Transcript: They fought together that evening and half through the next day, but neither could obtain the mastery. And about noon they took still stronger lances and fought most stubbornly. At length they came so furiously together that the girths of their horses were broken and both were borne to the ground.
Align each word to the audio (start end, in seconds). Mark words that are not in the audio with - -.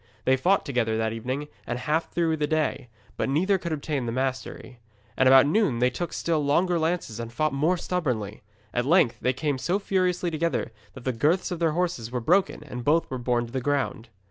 They 0.25 0.35
fought 0.35 0.65
together 0.65 0.97
that 0.97 1.13
evening 1.13 1.47
and 1.67 1.77
half 1.77 2.09
through 2.11 2.35
the 2.37 2.47
next 2.47 2.49
day, 2.49 2.87
but 3.17 3.29
neither 3.29 3.59
could 3.59 3.71
obtain 3.71 4.07
the 4.07 4.11
mastery. 4.11 4.79
And 5.15 5.27
about 5.29 5.45
noon 5.45 5.77
they 5.77 5.91
took 5.91 6.11
still 6.11 6.43
stronger 6.43 6.79
lances 6.79 7.19
and 7.19 7.31
fought 7.31 7.53
most 7.53 7.83
stubbornly. 7.85 8.41
At 8.73 8.87
length 8.87 9.17
they 9.21 9.33
came 9.33 9.59
so 9.59 9.77
furiously 9.77 10.31
together 10.31 10.71
that 10.95 11.03
the 11.03 11.13
girths 11.13 11.51
of 11.51 11.59
their 11.59 11.73
horses 11.73 12.09
were 12.09 12.19
broken 12.19 12.63
and 12.63 12.83
both 12.83 13.11
were 13.11 13.19
borne 13.19 13.45
to 13.45 13.53
the 13.53 13.61
ground. 13.61 14.09